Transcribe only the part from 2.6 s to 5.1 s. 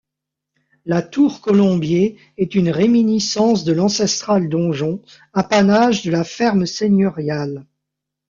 réminiscence de l'ancestral donjon,